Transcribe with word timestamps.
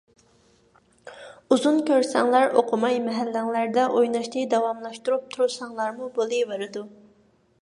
ئۇزۇن 1.55 1.77
كۆرسەڭلار 1.89 2.57
ئوقۇماي 2.61 2.99
مەھەللەڭلەردە 3.09 3.85
ئويناشنى 3.99 4.47
داۋاملاشتۇرۇپ 4.57 5.33
تۇرساڭلارمۇ 5.37 6.15
بولۇۋېرىدۇ. 6.21 6.89